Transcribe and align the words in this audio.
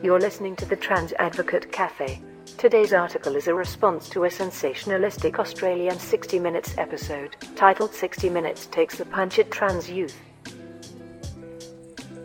You're 0.00 0.20
listening 0.20 0.54
to 0.56 0.64
the 0.64 0.76
Trans 0.76 1.12
Advocate 1.14 1.72
Cafe. 1.72 2.22
Today's 2.56 2.92
article 2.92 3.34
is 3.34 3.48
a 3.48 3.54
response 3.54 4.08
to 4.10 4.24
a 4.24 4.28
sensationalistic 4.28 5.40
Australian 5.40 5.98
60 5.98 6.38
Minutes 6.38 6.78
episode 6.78 7.34
titled 7.56 7.92
60 7.92 8.30
Minutes 8.30 8.66
Takes 8.66 8.98
the 8.98 9.04
Punch 9.06 9.40
at 9.40 9.50
Trans 9.50 9.90
Youth. 9.90 10.16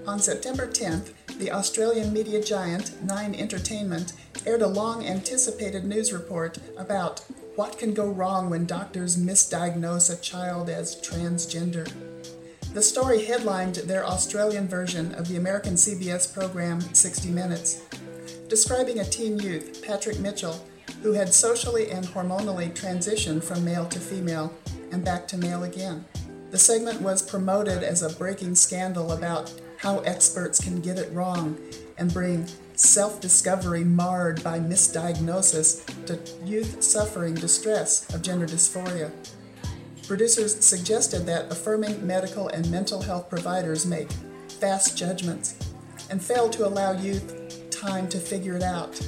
On 0.05 0.19
September 0.19 0.67
10th, 0.67 1.13
the 1.39 1.51
Australian 1.51 2.13
media 2.13 2.43
giant 2.43 3.03
Nine 3.03 3.33
Entertainment 3.33 4.13
aired 4.45 4.61
a 4.61 4.67
long 4.67 5.03
anticipated 5.07 5.83
news 5.83 6.13
report 6.13 6.59
about 6.77 7.21
what 7.55 7.79
can 7.79 7.95
go 7.95 8.07
wrong 8.07 8.51
when 8.51 8.67
doctors 8.67 9.17
misdiagnose 9.17 10.13
a 10.13 10.21
child 10.21 10.69
as 10.69 11.01
transgender. 11.01 11.91
The 12.73 12.81
story 12.81 13.23
headlined 13.23 13.75
their 13.75 14.03
Australian 14.03 14.67
version 14.67 15.13
of 15.13 15.27
the 15.27 15.37
American 15.37 15.75
CBS 15.75 16.33
program 16.33 16.81
60 16.81 17.29
Minutes, 17.29 17.83
describing 18.47 18.99
a 18.99 19.05
teen 19.05 19.37
youth, 19.37 19.83
Patrick 19.85 20.19
Mitchell, 20.19 20.59
who 21.03 21.13
had 21.13 21.31
socially 21.31 21.91
and 21.91 22.03
hormonally 22.03 22.73
transitioned 22.73 23.43
from 23.43 23.63
male 23.63 23.85
to 23.89 23.99
female 23.99 24.51
and 24.91 25.05
back 25.05 25.27
to 25.27 25.37
male 25.37 25.65
again. 25.65 26.03
The 26.49 26.57
segment 26.57 26.99
was 26.99 27.21
promoted 27.21 27.83
as 27.83 28.01
a 28.01 28.17
breaking 28.17 28.55
scandal 28.55 29.11
about 29.11 29.53
how 29.77 29.99
experts 29.99 30.59
can 30.59 30.81
get 30.81 30.97
it 30.97 31.13
wrong 31.13 31.55
and 31.99 32.11
bring 32.11 32.47
self 32.73 33.21
discovery 33.21 33.83
marred 33.83 34.43
by 34.43 34.59
misdiagnosis 34.59 35.85
to 36.07 36.19
youth 36.43 36.81
suffering 36.81 37.35
distress 37.35 38.11
of 38.15 38.23
gender 38.23 38.47
dysphoria. 38.47 39.11
Producers 40.07 40.63
suggested 40.63 41.25
that 41.27 41.49
affirming 41.49 42.05
medical 42.05 42.49
and 42.49 42.69
mental 42.69 43.01
health 43.01 43.29
providers 43.29 43.85
make 43.85 44.11
fast 44.59 44.97
judgments 44.97 45.55
and 46.09 46.21
fail 46.21 46.49
to 46.49 46.67
allow 46.67 46.91
youth 46.91 47.69
time 47.71 48.09
to 48.09 48.19
figure 48.19 48.57
it 48.57 48.63
out. 48.63 48.99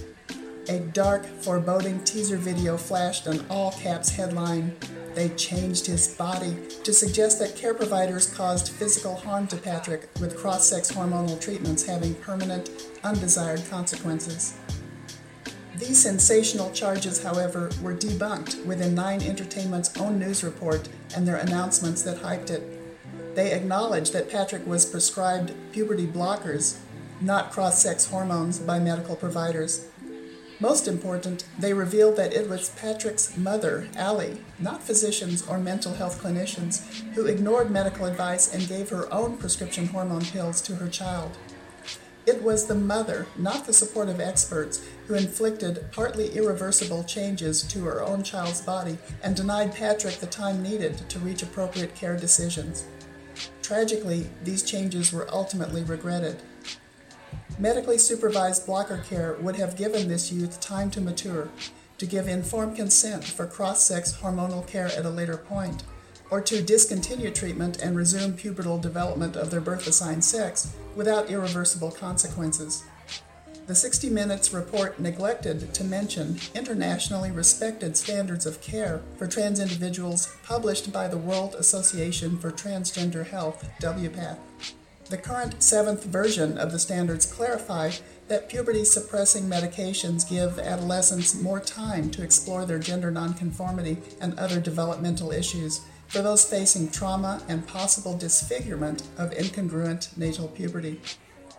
A 0.69 0.79
dark, 0.79 1.25
foreboding 1.25 2.03
teaser 2.05 2.37
video 2.37 2.77
flashed 2.77 3.27
an 3.27 3.45
all 3.49 3.71
caps 3.73 4.09
headline 4.09 4.75
They 5.13 5.29
changed 5.29 5.85
his 5.85 6.13
body 6.15 6.57
to 6.83 6.93
suggest 6.93 7.39
that 7.39 7.55
care 7.55 7.73
providers 7.73 8.33
caused 8.33 8.69
physical 8.69 9.15
harm 9.15 9.47
to 9.47 9.57
Patrick 9.57 10.09
with 10.19 10.37
cross 10.37 10.67
sex 10.67 10.91
hormonal 10.91 11.39
treatments 11.39 11.85
having 11.85 12.15
permanent, 12.15 12.69
undesired 13.03 13.63
consequences. 13.69 14.55
These 15.77 16.01
sensational 16.01 16.71
charges, 16.71 17.21
however, 17.21 17.69
were 17.81 17.93
debunked 17.93 18.65
within 18.65 18.95
Nine 18.95 19.21
Entertainment's 19.21 19.95
own 19.97 20.17
news 20.17 20.41
report 20.41 20.87
and 21.13 21.27
their 21.27 21.35
announcements 21.35 22.01
that 22.03 22.21
hyped 22.21 22.49
it. 22.49 22.63
They 23.35 23.51
acknowledged 23.51 24.13
that 24.13 24.29
Patrick 24.29 24.65
was 24.65 24.85
prescribed 24.85 25.53
puberty 25.73 26.07
blockers, 26.07 26.77
not 27.19 27.51
cross 27.51 27.83
sex 27.83 28.05
hormones, 28.05 28.57
by 28.57 28.79
medical 28.79 29.17
providers. 29.17 29.87
Most 30.61 30.87
important, 30.87 31.43
they 31.59 31.73
revealed 31.73 32.15
that 32.15 32.31
it 32.31 32.49
was 32.49 32.69
Patrick's 32.69 33.35
mother, 33.35 33.89
Allie, 33.97 34.37
not 34.57 34.81
physicians 34.81 35.45
or 35.45 35.59
mental 35.59 35.95
health 35.95 36.23
clinicians, 36.23 37.03
who 37.15 37.25
ignored 37.25 37.69
medical 37.69 38.05
advice 38.05 38.53
and 38.53 38.69
gave 38.69 38.89
her 38.89 39.13
own 39.13 39.35
prescription 39.35 39.87
hormone 39.87 40.23
pills 40.23 40.61
to 40.61 40.75
her 40.75 40.87
child. 40.87 41.37
It 42.25 42.41
was 42.41 42.65
the 42.65 42.75
mother, 42.75 43.27
not 43.37 43.65
the 43.65 43.73
supportive 43.73 44.19
experts, 44.19 44.83
who 45.07 45.13
inflicted 45.13 45.85
partly 45.91 46.29
irreversible 46.35 47.03
changes 47.03 47.61
to 47.63 47.83
her 47.85 48.03
own 48.03 48.23
child's 48.23 48.61
body 48.61 48.97
and 49.21 49.35
denied 49.35 49.75
Patrick 49.75 50.15
the 50.15 50.25
time 50.25 50.63
needed 50.63 50.97
to 51.09 51.19
reach 51.19 51.43
appropriate 51.43 51.93
care 51.93 52.17
decisions. 52.17 52.85
Tragically, 53.61 54.27
these 54.43 54.63
changes 54.63 55.13
were 55.13 55.27
ultimately 55.31 55.83
regretted. 55.83 56.41
Medically 57.59 57.97
supervised 57.97 58.65
blocker 58.65 59.03
care 59.07 59.37
would 59.39 59.55
have 59.55 59.77
given 59.77 60.07
this 60.07 60.31
youth 60.31 60.59
time 60.59 60.89
to 60.91 61.01
mature, 61.01 61.49
to 61.99 62.05
give 62.07 62.27
informed 62.27 62.75
consent 62.75 63.23
for 63.23 63.45
cross 63.45 63.83
sex 63.83 64.17
hormonal 64.21 64.65
care 64.65 64.87
at 64.87 65.05
a 65.05 65.09
later 65.09 65.37
point, 65.37 65.83
or 66.29 66.41
to 66.41 66.61
discontinue 66.61 67.31
treatment 67.31 67.81
and 67.81 67.95
resume 67.95 68.33
pubertal 68.33 68.81
development 68.81 69.35
of 69.35 69.51
their 69.51 69.61
birth 69.61 69.87
assigned 69.87 70.23
sex 70.23 70.75
without 70.95 71.29
irreversible 71.29 71.91
consequences. 71.91 72.83
The 73.67 73.73
60 73.73 74.11
Minutes 74.11 74.53
report 74.53 74.99
neglected 74.99 75.73
to 75.73 75.83
mention 75.83 76.37
internationally 76.53 77.31
respected 77.31 77.97
standards 77.97 78.45
of 78.45 78.61
care 78.61 79.01
for 79.17 79.25
trans 79.25 79.59
individuals 79.59 80.35
published 80.43 80.93
by 80.93 81.07
the 81.07 81.17
World 81.17 81.55
Association 81.55 82.37
for 82.37 82.51
Transgender 82.51 83.25
Health, 83.25 83.67
WPATH. 83.81 84.37
The 85.09 85.17
current 85.17 85.61
seventh 85.63 86.03
version 86.03 86.57
of 86.59 86.71
the 86.71 86.79
standards 86.79 87.25
clarify 87.25 87.91
that 88.27 88.49
puberty 88.49 88.85
suppressing 88.85 89.43
medications 89.43 90.27
give 90.27 90.59
adolescents 90.59 91.39
more 91.39 91.59
time 91.59 92.09
to 92.11 92.23
explore 92.23 92.65
their 92.65 92.79
gender 92.79 93.11
nonconformity 93.11 93.97
and 94.21 94.37
other 94.37 94.59
developmental 94.59 95.31
issues 95.31 95.81
for 96.15 96.21
those 96.21 96.45
facing 96.45 96.89
trauma 96.89 97.41
and 97.49 97.67
possible 97.67 98.17
disfigurement 98.17 99.03
of 99.17 99.31
incongruent 99.31 100.15
natal 100.15 100.47
puberty. 100.47 101.01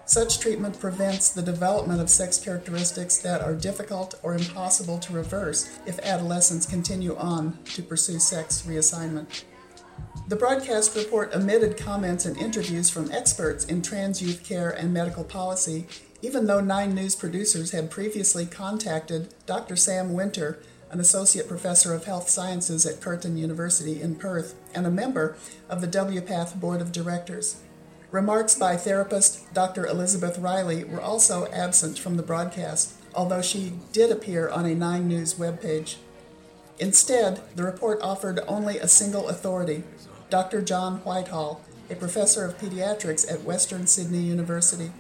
Such 0.07 0.41
treatment 0.41 0.81
prevents 0.81 1.29
the 1.29 1.43
development 1.43 2.01
of 2.01 2.09
sex 2.09 2.39
characteristics 2.39 3.19
that 3.19 3.43
are 3.43 3.53
difficult 3.53 4.15
or 4.23 4.33
impossible 4.33 4.99
to 5.01 5.13
reverse 5.13 5.69
if 5.85 5.99
adolescents 5.99 6.65
continue 6.65 7.15
on 7.19 7.59
to 7.75 7.83
pursue 7.83 8.19
sex 8.19 8.63
reassignment. 8.67 9.45
The 10.29 10.37
broadcast 10.37 10.97
report 10.97 11.35
omitted 11.35 11.77
comments 11.77 12.25
and 12.25 12.39
interviews 12.39 12.89
from 12.89 13.13
experts 13.13 13.67
in 13.67 13.83
trans 13.83 14.23
youth 14.23 14.43
care 14.43 14.71
and 14.71 14.91
medical 14.91 15.25
policy, 15.25 15.87
even 16.23 16.47
though 16.47 16.63
Nine 16.63 16.95
News 16.95 17.15
producers 17.15 17.73
had 17.73 17.91
previously 17.91 18.47
contacted 18.47 19.35
Dr. 19.45 19.77
Sam 19.77 20.15
Winter, 20.15 20.61
an 20.97 21.01
associate 21.01 21.47
professor 21.47 21.93
of 21.93 22.07
health 22.07 22.31
sciences 22.31 22.87
at 22.87 23.03
Curtin 23.03 23.37
University 23.37 24.01
in 24.01 24.15
Perth 24.15 24.55
and 24.75 24.87
a 24.87 24.91
member 24.91 25.37
of 25.69 25.83
the 25.83 25.87
WPATH 25.87 26.59
board 26.59 26.81
of 26.81 26.91
directors. 26.91 27.61
Remarks 28.11 28.55
by 28.55 28.79
therapist 28.79 29.53
Dr. 29.53 29.87
Elizabeth 29.87 30.39
Riley 30.39 30.85
were 30.85 31.03
also 31.03 31.49
absent 31.53 31.99
from 31.99 32.17
the 32.17 32.23
broadcast, 32.23 32.95
although 33.15 33.43
she 33.43 33.75
did 33.93 34.11
appear 34.11 34.49
on 34.49 34.65
a 34.65 34.75
Nine 34.75 35.07
News 35.07 35.35
webpage. 35.35 35.97
Instead, 36.79 37.43
the 37.55 37.65
report 37.65 38.01
offered 38.01 38.41
only 38.49 38.79
a 38.79 38.89
single 38.89 39.29
authority 39.29 39.85
Dr. 40.31 40.63
John 40.63 41.01
Whitehall, 41.01 41.61
a 41.91 41.95
professor 41.95 42.47
of 42.47 42.57
pediatrics 42.57 43.31
at 43.31 43.43
Western 43.43 43.87
Sydney 43.87 44.23
University. 44.23 44.93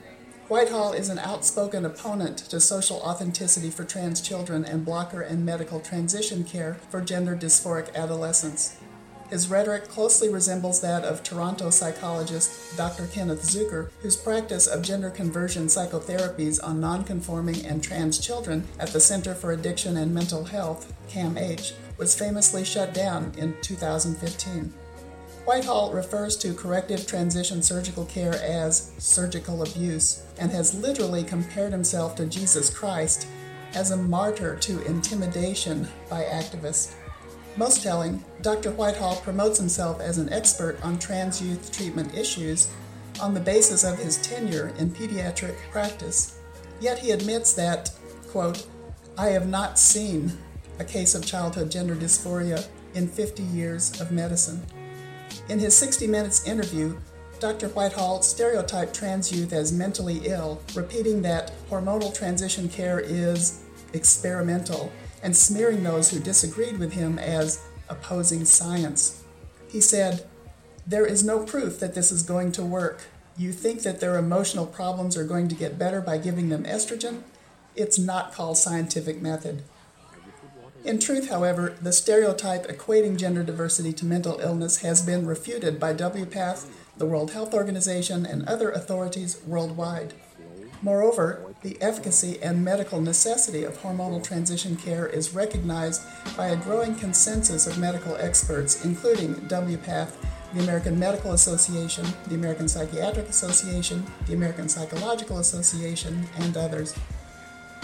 Whitehall 0.48 0.92
is 0.92 1.08
an 1.08 1.18
outspoken 1.18 1.84
opponent 1.84 2.38
to 2.38 2.60
social 2.60 2.98
authenticity 2.98 3.68
for 3.68 3.82
trans 3.82 4.20
children 4.20 4.64
and 4.64 4.84
blocker 4.84 5.20
and 5.20 5.44
medical 5.44 5.80
transition 5.80 6.44
care 6.44 6.74
for 6.88 7.00
gender 7.00 7.34
dysphoric 7.34 7.92
adolescents. 7.96 8.76
His 9.28 9.48
rhetoric 9.48 9.88
closely 9.88 10.28
resembles 10.28 10.80
that 10.82 11.02
of 11.02 11.24
Toronto 11.24 11.70
psychologist 11.70 12.76
Dr. 12.76 13.08
Kenneth 13.08 13.42
Zucker, 13.42 13.90
whose 14.02 14.14
practice 14.14 14.68
of 14.68 14.82
gender 14.82 15.10
conversion 15.10 15.66
psychotherapies 15.66 16.62
on 16.62 16.80
nonconforming 16.80 17.66
and 17.66 17.82
trans 17.82 18.20
children 18.20 18.68
at 18.78 18.90
the 18.90 19.00
Center 19.00 19.34
for 19.34 19.50
Addiction 19.50 19.96
and 19.96 20.14
Mental 20.14 20.44
Health, 20.44 20.94
CAMH, 21.08 21.72
was 21.98 22.16
famously 22.16 22.64
shut 22.64 22.94
down 22.94 23.32
in 23.36 23.56
2015. 23.62 24.72
Whitehall 25.46 25.92
refers 25.92 26.36
to 26.38 26.54
corrective 26.54 27.06
transition 27.06 27.62
surgical 27.62 28.04
care 28.06 28.34
as 28.42 28.90
surgical 28.98 29.62
abuse 29.62 30.24
and 30.40 30.50
has 30.50 30.74
literally 30.74 31.22
compared 31.22 31.70
himself 31.70 32.16
to 32.16 32.26
Jesus 32.26 32.68
Christ 32.68 33.28
as 33.72 33.92
a 33.92 33.96
martyr 33.96 34.56
to 34.56 34.84
intimidation 34.86 35.86
by 36.10 36.24
activists. 36.24 36.94
Most 37.56 37.84
telling, 37.84 38.24
Dr. 38.42 38.72
Whitehall 38.72 39.21
promotes 39.21 39.56
himself 39.56 40.00
as 40.00 40.18
an 40.18 40.32
expert 40.32 40.84
on 40.84 40.98
trans 40.98 41.41
youth 41.41 41.71
treatment 41.71 42.12
issues 42.12 42.68
on 43.22 43.32
the 43.32 43.38
basis 43.38 43.84
of 43.84 44.00
his 44.00 44.16
tenure 44.16 44.74
in 44.78 44.91
pediatric 44.91 45.54
practice. 45.71 46.41
Yet 46.80 46.98
he 46.98 47.12
admits 47.12 47.53
that, 47.53 47.92
quote, 48.30 48.66
I 49.16 49.28
have 49.28 49.48
not 49.48 49.78
seen 49.78 50.36
a 50.80 50.84
case 50.84 51.15
of 51.15 51.24
childhood 51.24 51.71
gender 51.71 51.94
dysphoria 51.94 52.66
in 52.94 53.06
50 53.06 53.44
years 53.44 54.00
of 54.00 54.10
medicine. 54.10 54.60
In 55.48 55.60
his 55.60 55.77
60 55.77 56.09
Minutes 56.09 56.45
interview, 56.45 56.98
Dr. 57.39 57.69
Whitehall 57.69 58.21
stereotyped 58.22 58.93
trans 58.93 59.31
youth 59.31 59.53
as 59.53 59.72
mentally 59.72 60.22
ill, 60.25 60.60
repeating 60.75 61.22
that 61.22 61.53
hormonal 61.71 62.13
transition 62.13 62.69
care 62.69 62.98
is 62.98 63.63
experimental 63.93 64.91
and 65.22 65.37
smearing 65.37 65.84
those 65.84 66.10
who 66.10 66.19
disagreed 66.19 66.78
with 66.78 66.95
him 66.95 67.21
as 67.21 67.65
opposing 67.89 68.45
science. 68.45 69.22
He 69.69 69.81
said, 69.81 70.27
There 70.84 71.07
is 71.07 71.22
no 71.22 71.45
proof 71.45 71.78
that 71.78 71.95
this 71.95 72.10
is 72.10 72.22
going 72.22 72.51
to 72.53 72.65
work. 72.65 73.03
You 73.37 73.53
think 73.53 73.83
that 73.83 74.01
their 74.01 74.19
emotional 74.19 74.66
problems 74.66 75.16
are 75.16 75.25
going 75.25 75.47
to 75.48 75.54
get 75.54 75.78
better 75.78 76.01
by 76.01 76.19
giving 76.19 76.48
them 76.48 76.65
estrogen? 76.65 77.22
It's 77.77 77.98
not 77.98 78.33
called 78.33 78.59
scientific 78.59 79.22
method. 79.22 79.63
In 80.86 81.00
truth, 81.00 81.30
however, 81.30 81.74
the 81.83 81.92
stereotype 81.92 82.68
equating 82.68 83.16
gender 83.16 83.42
diversity 83.42 83.92
to 83.94 84.06
mental 84.06 84.38
illness 84.38 84.83
has 84.83 85.04
been 85.04 85.27
refuted 85.27 85.80
by 85.80 85.92
WPATH, 85.92 86.68
the 86.97 87.06
World 87.06 87.33
Health 87.33 87.53
Organization, 87.54 88.24
and 88.24 88.44
other 88.47 88.71
authorities 88.71 89.41
worldwide. 89.44 90.15
Moreover, 90.83 91.53
the 91.62 91.77
efficacy 91.83 92.41
and 92.41 92.65
medical 92.65 93.00
necessity 93.00 93.65
of 93.65 93.77
hormonal 93.78 94.22
transition 94.22 94.77
care 94.77 95.09
is 95.09 95.34
recognized 95.34 96.03
by 96.36 96.48
a 96.48 96.56
growing 96.56 96.94
consensus 96.94 97.66
of 97.66 97.78
medical 97.78 98.15
experts, 98.18 98.84
including 98.84 99.34
WPATH, 99.48 100.12
the 100.54 100.60
American 100.60 100.97
Medical 100.97 101.33
Association, 101.33 102.06
the 102.28 102.36
American 102.36 102.68
Psychiatric 102.68 103.28
Association, 103.28 104.06
the 104.28 104.34
American 104.34 104.68
Psychological 104.68 105.38
Association, 105.38 106.28
and 106.38 106.56
others. 106.56 106.94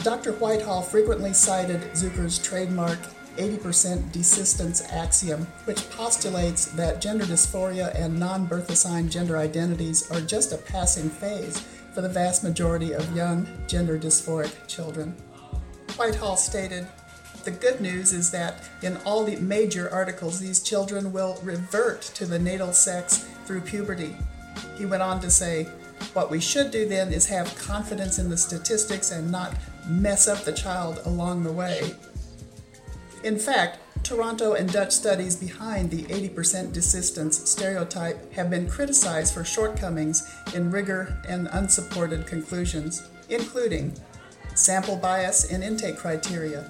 Dr. 0.02 0.32
Whitehall 0.32 0.82
frequently 0.82 1.32
cited 1.32 1.80
Zucker's 1.92 2.36
trademark 2.36 2.98
80% 3.36 4.10
desistance 4.10 4.92
axiom, 4.92 5.46
which 5.64 5.88
postulates 5.90 6.66
that 6.72 7.00
gender 7.00 7.24
dysphoria 7.24 7.94
and 7.94 8.18
non 8.18 8.46
birth 8.46 8.68
assigned 8.70 9.12
gender 9.12 9.36
identities 9.36 10.10
are 10.10 10.20
just 10.20 10.52
a 10.52 10.58
passing 10.58 11.08
phase 11.08 11.60
for 11.94 12.00
the 12.00 12.08
vast 12.08 12.42
majority 12.42 12.92
of 12.92 13.16
young 13.16 13.46
gender 13.68 13.96
dysphoric 13.96 14.66
children. 14.66 15.14
Whitehall 15.96 16.36
stated, 16.36 16.88
the 17.44 17.52
good 17.52 17.80
news 17.80 18.12
is 18.12 18.30
that 18.32 18.68
in 18.82 18.96
all 19.04 19.24
the 19.24 19.36
major 19.36 19.88
articles, 19.90 20.40
these 20.40 20.62
children 20.62 21.12
will 21.12 21.38
revert 21.42 22.02
to 22.02 22.26
the 22.26 22.38
natal 22.38 22.72
sex 22.72 23.18
through 23.46 23.60
puberty. 23.62 24.16
He 24.76 24.86
went 24.86 25.02
on 25.02 25.20
to 25.20 25.30
say, 25.30 25.64
What 26.12 26.30
we 26.30 26.40
should 26.40 26.70
do 26.70 26.88
then 26.88 27.12
is 27.12 27.26
have 27.26 27.56
confidence 27.56 28.18
in 28.18 28.28
the 28.28 28.36
statistics 28.36 29.10
and 29.10 29.30
not 29.30 29.54
mess 29.86 30.28
up 30.28 30.44
the 30.44 30.52
child 30.52 31.00
along 31.04 31.42
the 31.42 31.52
way. 31.52 31.94
In 33.24 33.38
fact, 33.38 33.78
Toronto 34.02 34.54
and 34.54 34.70
Dutch 34.72 34.90
studies 34.90 35.36
behind 35.36 35.90
the 35.90 36.02
80% 36.04 36.72
desistance 36.72 37.34
stereotype 37.46 38.32
have 38.32 38.50
been 38.50 38.68
criticized 38.68 39.32
for 39.32 39.44
shortcomings 39.44 40.28
in 40.54 40.70
rigor 40.70 41.16
and 41.28 41.48
unsupported 41.52 42.26
conclusions, 42.26 43.08
including 43.28 43.92
sample 44.54 44.96
bias 44.96 45.44
in 45.52 45.62
intake 45.62 45.96
criteria, 45.96 46.68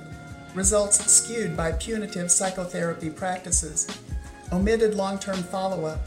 results 0.55 1.11
skewed 1.11 1.56
by 1.56 1.73
punitive 1.73 2.31
psychotherapy 2.31 3.08
practices, 3.08 3.88
omitted 4.53 4.94
long 4.94 5.19
term 5.19 5.37
follow 5.37 5.87
up, 5.87 6.00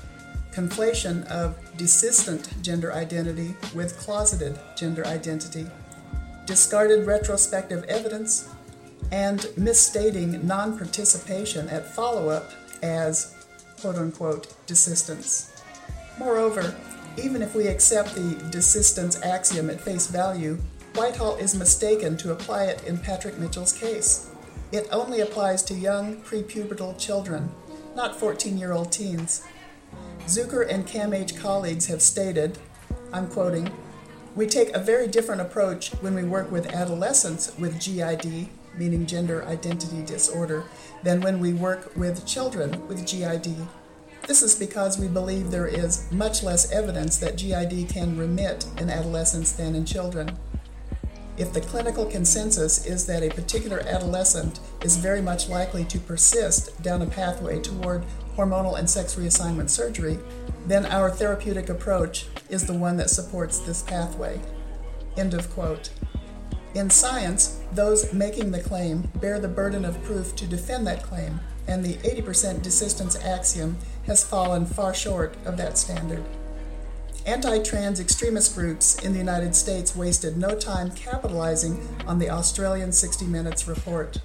conflation 0.54 1.26
of 1.28 1.58
desistant 1.76 2.54
gender 2.62 2.94
identity 2.94 3.56
with 3.74 3.98
closeted 3.98 4.58
gender 4.78 5.06
identity, 5.08 5.66
discarded 6.46 7.06
retrospective 7.06 7.84
evidence, 7.86 8.50
and 9.12 9.48
misstating 9.58 10.46
non 10.46 10.78
participation 10.78 11.68
at 11.70 11.94
follow 11.94 12.30
up 12.30 12.52
as 12.82 13.36
quote 13.80 13.96
unquote 13.96 14.54
desistance. 14.68 15.62
Moreover, 16.18 16.76
even 17.22 17.42
if 17.42 17.56
we 17.56 17.68
accept 17.68 18.16
the 18.16 18.36
desistance 18.52 19.24
axiom 19.24 19.70
at 19.70 19.80
face 19.80 20.08
value, 20.08 20.58
Whitehall 20.96 21.36
is 21.38 21.56
mistaken 21.56 22.16
to 22.18 22.32
apply 22.32 22.66
it 22.66 22.84
in 22.86 22.98
Patrick 22.98 23.38
Mitchell's 23.38 23.74
case. 23.74 24.30
It 24.72 24.88
only 24.92 25.22
applies 25.22 25.62
to 25.64 25.74
young 25.74 26.22
prepubertal 26.22 26.98
children, 26.98 27.52
not 27.96 28.16
14 28.18 28.58
year 28.58 28.72
old 28.72 28.92
teens. 28.92 29.44
Zucker 30.22 30.68
and 30.70 30.88
CAMH 30.88 31.38
colleagues 31.38 31.86
have 31.88 32.02
stated, 32.02 32.58
I'm 33.14 33.28
quoting, 33.28 33.70
we 34.36 34.46
take 34.48 34.70
a 34.72 34.80
very 34.80 35.08
different 35.08 35.42
approach 35.42 35.92
when 36.02 36.14
we 36.14 36.24
work 36.24 36.52
with 36.52 36.74
adolescents 36.74 37.58
with 37.58 37.80
GID 37.80 38.50
meaning 38.78 39.06
gender 39.06 39.44
identity 39.46 40.04
disorder, 40.04 40.66
than 41.04 41.22
when 41.22 41.40
we 41.40 41.54
work 41.54 41.96
with 41.96 42.26
children 42.26 42.88
with 42.88 43.06
GID. 43.08 43.56
This 44.28 44.42
is 44.42 44.56
because 44.56 44.98
we 44.98 45.08
believe 45.08 45.52
there 45.52 45.68
is 45.68 46.12
much 46.12 46.42
less 46.42 46.72
evidence 46.72 47.18
that 47.18 47.38
GID 47.38 47.90
can 47.90 48.18
remit 48.18 48.66
in 48.78 48.90
adolescents 48.90 49.52
than 49.52 49.76
in 49.76 49.86
children. 49.86 50.38
If 51.38 51.52
the 51.52 51.60
clinical 51.60 52.06
consensus 52.06 52.86
is 52.86 53.06
that 53.08 53.22
a 53.22 53.30
particular 53.30 53.82
adolescent 53.82 54.62
is 54.84 54.96
very 54.96 55.22
much 55.22 55.50
likely 55.50 55.84
to 55.86 56.00
persist 56.00 56.82
down 56.82 57.02
a 57.02 57.08
pathway 57.08 57.60
toward 57.60 58.06
hormonal 58.38 58.80
and 58.80 58.90
sex 58.90 59.16
reassignment 59.16 59.70
surgery, 59.70 60.18
then 60.66 60.86
our 60.86 61.12
therapeutic 61.12 61.68
approach 61.68 62.28
is 62.50 62.66
the 62.66 62.74
one 62.74 62.96
that 62.98 63.10
supports 63.10 63.60
this 63.60 63.82
pathway. 63.82 64.40
End 65.18 65.34
of 65.34 65.50
quote. 65.52 65.90
In 66.74 66.90
science, 66.90 67.60
those 67.72 68.14
making 68.14 68.52
the 68.52 68.62
claim 68.62 69.10
bear 69.16 69.40
the 69.40 69.48
burden 69.48 69.84
of 69.84 70.02
proof 70.04 70.36
to 70.38 70.48
defend 70.48 70.88
that 70.88 71.04
claim, 71.04 71.40
and 71.68 71.84
the 71.84 71.96
80% 71.96 72.62
desistance 72.62 73.22
axiom 73.24 73.78
has 74.06 74.24
fallen 74.24 74.66
far 74.66 74.94
short 74.94 75.36
of 75.46 75.58
that 75.58 75.78
standard. 75.78 76.24
Anti 77.26 77.64
trans 77.64 78.00
extremist 78.00 78.54
groups 78.54 79.00
in 79.04 79.12
the 79.12 79.18
United 79.18 79.56
States 79.56 79.96
wasted 79.96 80.38
no 80.38 80.54
time 80.54 80.92
capitalizing 80.92 81.88
on 82.06 82.20
the 82.20 82.30
Australian 82.30 82.92
60 82.92 83.26
Minutes 83.26 83.68
report. 83.68 84.20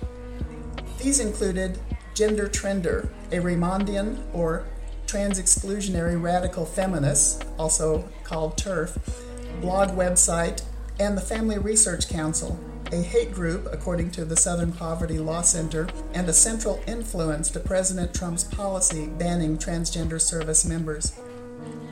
These 0.98 1.18
included 1.18 1.78
Gender 2.12 2.46
Trender, 2.46 3.08
a 3.32 3.36
Raymondian 3.36 4.18
or 4.34 4.66
trans 5.06 5.40
exclusionary 5.40 6.20
radical 6.20 6.66
feminist, 6.66 7.46
also 7.58 8.06
called 8.22 8.58
TERF, 8.58 8.98
blog 9.62 9.90
website 9.90 10.62
and 10.98 11.16
the 11.16 11.22
Family 11.22 11.56
Research 11.56 12.06
Council, 12.06 12.60
a 12.92 12.96
hate 12.96 13.32
group, 13.32 13.66
according 13.72 14.10
to 14.10 14.26
the 14.26 14.36
Southern 14.36 14.72
Poverty 14.72 15.18
Law 15.18 15.40
Center, 15.40 15.88
and 16.12 16.28
a 16.28 16.34
central 16.34 16.82
influence 16.86 17.48
to 17.50 17.60
President 17.60 18.12
Trump's 18.12 18.44
policy 18.44 19.06
banning 19.06 19.56
transgender 19.56 20.20
service 20.20 20.66
members. 20.66 21.18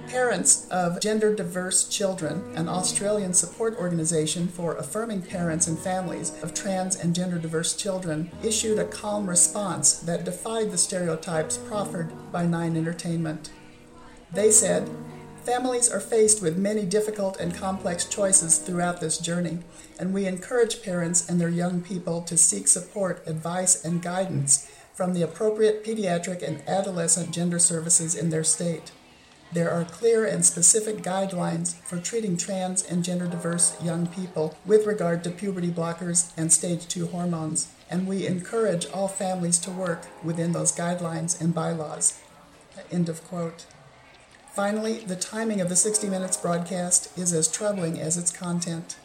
Parents 0.08 0.66
of 0.70 1.00
Gender 1.00 1.34
Diverse 1.34 1.87
Children, 1.87 2.43
an 2.55 2.66
Australian 2.66 3.34
support 3.34 3.76
organization 3.76 4.49
for 4.49 4.75
affirming 4.76 5.20
parents 5.20 5.66
and 5.66 5.78
families 5.78 6.32
of 6.43 6.55
trans 6.55 6.96
and 6.96 7.14
gender 7.14 7.38
diverse 7.38 7.76
children, 7.76 8.31
issued 8.43 8.78
a 8.78 8.87
calm 8.87 9.28
response 9.28 9.99
that 9.99 10.25
defied 10.25 10.70
the 10.70 10.78
stereotypes 10.78 11.58
proffered 11.58 12.10
by 12.32 12.46
Nine 12.46 12.75
Entertainment. 12.75 13.50
They 14.32 14.50
said, 14.50 14.88
Families 15.44 15.90
are 15.90 16.00
faced 16.00 16.40
with 16.40 16.56
many 16.56 16.87
difficult 16.87 17.38
and 17.38 17.55
complex 17.55 18.06
choices 18.06 18.56
throughout 18.56 19.02
this 19.02 19.19
journey, 19.19 19.58
and 19.99 20.14
we 20.14 20.25
encourage 20.25 20.82
parents 20.82 21.28
and 21.28 21.38
their 21.38 21.50
young 21.50 21.82
people 21.82 22.22
to 22.22 22.38
seek 22.38 22.66
support, 22.66 23.22
advice, 23.26 23.84
and 23.84 24.02
guidance 24.02 24.70
from 24.94 25.12
the 25.12 25.22
appropriate 25.22 25.84
pediatric 25.84 26.43
and 26.43 26.66
adolescent 26.66 27.31
gender 27.31 27.58
services 27.58 28.15
in 28.15 28.31
their 28.31 28.44
state. 28.44 28.91
There 29.50 29.70
are 29.70 29.84
clear 29.84 30.26
and 30.26 30.44
specific 30.44 30.98
guidelines 30.98 31.74
for 31.76 31.98
treating 31.98 32.36
trans 32.36 32.84
and 32.84 33.02
gender 33.02 33.26
diverse 33.26 33.74
young 33.82 34.06
people 34.06 34.55
with 34.67 34.86
regard 34.86 35.24
to 35.24 35.31
puberty 35.31 35.70
blockers 35.70 36.32
and 36.36 36.52
stage 36.52 36.86
2 36.86 37.06
hormones, 37.06 37.69
and 37.88 38.06
we 38.06 38.26
encourage 38.26 38.90
all 38.90 39.08
families 39.08 39.58
to 39.60 39.70
work 39.70 40.06
within 40.22 40.52
those 40.52 40.70
guidelines 40.70 41.40
and 41.40 41.55
bylaws. 41.55 42.20
End 42.93 43.08
of 43.08 43.24
quote. 43.24 43.64
Finally, 44.52 44.98
the 45.06 45.17
timing 45.17 45.62
of 45.62 45.70
the 45.70 45.76
60 45.76 46.08
Minutes 46.08 46.36
broadcast 46.36 47.17
is 47.17 47.32
as 47.32 47.48
troubling 47.48 47.98
as 47.98 48.19
its 48.19 48.31
content. 48.31 48.96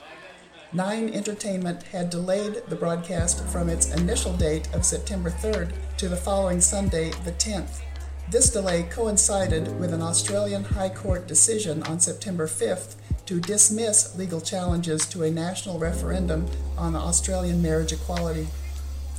Nine 0.74 1.10
Entertainment 1.10 1.84
had 1.84 2.10
delayed 2.10 2.64
the 2.68 2.76
broadcast 2.76 3.46
from 3.46 3.70
its 3.70 3.94
initial 3.94 4.36
date 4.36 4.68
of 4.74 4.84
September 4.84 5.30
3rd 5.30 5.72
to 5.98 6.10
the 6.10 6.18
following 6.18 6.60
Sunday, 6.60 7.12
the 7.24 7.32
10th. 7.34 7.82
This 8.30 8.50
delay 8.50 8.84
coincided 8.84 9.80
with 9.80 9.94
an 9.94 10.02
Australian 10.02 10.64
High 10.64 10.90
Court 10.90 11.28
decision 11.28 11.84
on 11.84 12.00
September 12.00 12.48
5th 12.48 12.96
to 13.26 13.40
dismiss 13.40 14.18
legal 14.18 14.42
challenges 14.42 15.06
to 15.08 15.24
a 15.24 15.32
national 15.32 15.80
referendum 15.80 16.48
on 16.78 16.96
Australian 16.96 17.62
marriage 17.62 17.94
equality. 17.94 18.48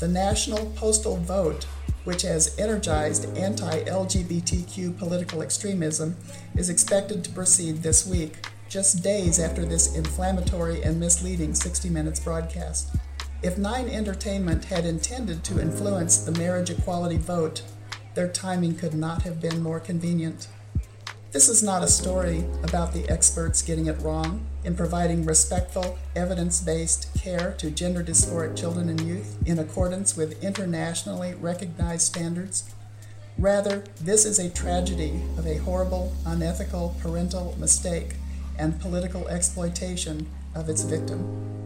The 0.00 0.08
national 0.08 0.66
postal 0.76 1.16
vote 1.16 1.66
which 2.04 2.22
has 2.22 2.56
energized 2.58 3.36
anti 3.36 3.82
LGBTQ 3.84 4.96
political 4.98 5.42
extremism, 5.42 6.16
is 6.54 6.70
expected 6.70 7.24
to 7.24 7.30
proceed 7.30 7.82
this 7.82 8.06
week, 8.06 8.46
just 8.68 9.02
days 9.02 9.38
after 9.38 9.64
this 9.64 9.96
inflammatory 9.96 10.82
and 10.82 11.00
misleading 11.00 11.54
60 11.54 11.88
Minutes 11.90 12.20
broadcast. 12.20 12.94
If 13.42 13.58
Nine 13.58 13.88
Entertainment 13.88 14.64
had 14.66 14.86
intended 14.86 15.44
to 15.44 15.60
influence 15.60 16.18
the 16.18 16.32
marriage 16.32 16.70
equality 16.70 17.18
vote, 17.18 17.62
their 18.14 18.28
timing 18.28 18.76
could 18.76 18.94
not 18.94 19.22
have 19.22 19.40
been 19.40 19.62
more 19.62 19.80
convenient. 19.80 20.48
This 21.32 21.48
is 21.48 21.64
not 21.64 21.82
a 21.82 21.88
story 21.88 22.44
about 22.62 22.92
the 22.92 23.08
experts 23.08 23.60
getting 23.60 23.86
it 23.86 24.00
wrong 24.00 24.46
in 24.62 24.76
providing 24.76 25.24
respectful, 25.24 25.98
evidence 26.14 26.60
based 26.60 27.08
care 27.20 27.52
to 27.58 27.72
gender 27.72 28.04
dysphoric 28.04 28.56
children 28.56 28.88
and 28.88 29.00
youth 29.00 29.36
in 29.44 29.58
accordance 29.58 30.16
with 30.16 30.42
internationally 30.44 31.34
recognized 31.34 32.02
standards. 32.02 32.72
Rather, 33.36 33.82
this 34.00 34.24
is 34.24 34.38
a 34.38 34.48
tragedy 34.48 35.20
of 35.36 35.44
a 35.44 35.56
horrible, 35.56 36.14
unethical 36.24 36.94
parental 37.00 37.56
mistake 37.58 38.14
and 38.56 38.80
political 38.80 39.26
exploitation 39.26 40.28
of 40.54 40.68
its 40.68 40.82
victim. 40.82 41.63